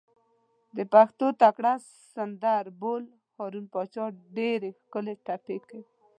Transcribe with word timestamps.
د 0.77 0.79
پښتو 0.93 1.27
تکړه 1.43 1.73
سندر 2.13 2.63
بول، 2.81 3.03
هارون 3.37 3.65
پاچا 3.73 4.05
ډېرې 4.37 4.69
ښکلې 4.79 5.15
ټپې 5.25 5.57
کوي. 5.67 5.83